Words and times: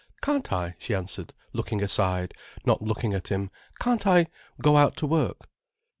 "Can't 0.23 0.51
I," 0.51 0.73
she 0.79 0.95
answered, 0.95 1.31
looking 1.53 1.83
aside, 1.83 2.33
not 2.65 2.81
looking 2.81 3.13
at 3.13 3.27
him, 3.27 3.51
"can't 3.79 4.07
I 4.07 4.25
go 4.59 4.75
out 4.75 4.97
to 4.97 5.05
work?" 5.05 5.47